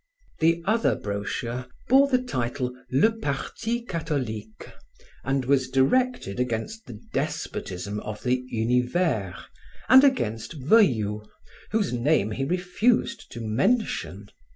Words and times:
The 0.39 0.63
other 0.65 0.95
brochure 0.95 1.67
bore 1.87 2.07
the 2.07 2.17
title 2.17 2.75
le 2.91 3.11
Parti 3.11 3.85
catholique 3.85 4.71
and 5.23 5.45
was 5.45 5.69
directed 5.69 6.39
against 6.39 6.87
the 6.87 6.99
despotism 7.13 7.99
of 7.99 8.23
the 8.23 8.43
Univers 8.47 9.35
and 9.89 10.03
against 10.03 10.53
Veuillot 10.59 11.27
whose 11.69 11.93
name 11.93 12.31
he 12.31 12.45
refused 12.45 13.31
to 13.33 13.41
mention. 13.41 14.29